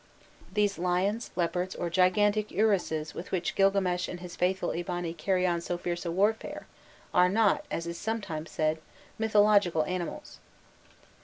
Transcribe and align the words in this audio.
These 0.51 0.79
lions, 0.79 1.29
leopards, 1.35 1.75
or 1.75 1.91
gigantic 1.91 2.49
uruses 2.49 3.13
with 3.13 3.31
which 3.31 3.55
Grilgames 3.55 4.09
and 4.09 4.19
his 4.19 4.35
faithful 4.35 4.69
Eabani 4.69 5.13
carry 5.15 5.45
on 5.45 5.61
so 5.61 5.77
fierce 5.77 6.05
a 6.07 6.11
warfare, 6.11 6.65
are 7.13 7.29
not, 7.29 7.65
as 7.69 7.85
is 7.85 7.99
sometimes 7.99 8.49
said, 8.49 8.79
mythological 9.19 9.83
animals. 9.85 10.39